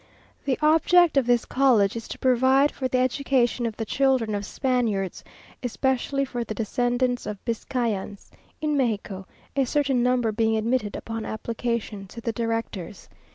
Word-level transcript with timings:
The 0.45 0.57
object 0.63 1.15
of 1.15 1.27
this 1.27 1.45
college 1.45 1.95
is 1.95 2.07
to 2.07 2.17
provide 2.17 2.71
for 2.71 2.87
the 2.87 2.97
education 2.97 3.67
of 3.67 3.77
the 3.77 3.85
children 3.85 4.33
of 4.33 4.47
Spaniards, 4.47 5.23
especially 5.61 6.25
for 6.25 6.43
the 6.43 6.55
descendants 6.55 7.27
of 7.27 7.37
Biscayans, 7.45 8.31
in 8.61 8.75
Mexico; 8.75 9.27
a 9.55 9.63
certain 9.63 10.01
number 10.01 10.31
being 10.31 10.57
admitted 10.57 10.95
upon 10.95 11.23
application 11.23 12.07
to 12.07 12.19
the 12.19 12.31
directors. 12.31 13.09